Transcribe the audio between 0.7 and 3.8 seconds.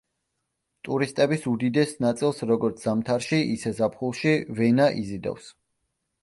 ტურისტების უდიდეს ნაწილს, როგორც ზამთარში, ისე